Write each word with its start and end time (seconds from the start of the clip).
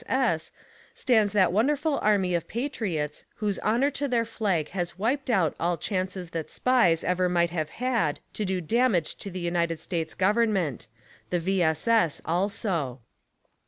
S. 0.07 0.09
S. 0.09 0.13
S., 0.47 0.51
stands 0.95 1.33
that 1.33 1.51
wonderful 1.51 1.99
army 2.01 2.33
of 2.33 2.47
patriots 2.47 3.23
w 3.35 3.53
'ho'se 3.53 3.59
honor 3.61 3.91
to 3.91 4.07
their 4.07 4.25
flag 4.25 4.69
has 4.69 4.97
wiped 4.97 5.29
out 5.29 5.53
all 5.59 5.77
chances 5.77 6.31
that 6.31 6.49
Spies 6.49 7.03
ever 7.03 7.29
might 7.29 7.51
have 7.51 7.69
had 7.69 8.19
to 8.33 8.43
do 8.43 8.61
damage 8.61 9.13
to 9.17 9.29
the 9.29 9.41
UNITED 9.41 9.79
STATES 9.79 10.15
GOV 10.15 10.37
ERNMENT— 10.39 10.87
the 11.29 11.39
V. 11.39 11.61
S. 11.61 11.87
S. 11.87 12.19
also. 12.25 12.99